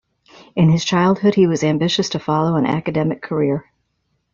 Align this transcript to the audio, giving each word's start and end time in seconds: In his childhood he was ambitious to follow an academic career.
In 0.55 0.71
his 0.71 0.83
childhood 0.83 1.35
he 1.35 1.45
was 1.45 1.63
ambitious 1.63 2.09
to 2.09 2.19
follow 2.19 2.55
an 2.55 2.65
academic 2.65 3.21
career. 3.21 3.71